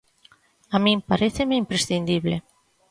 [0.75, 2.35] A min paréceme imprescindible.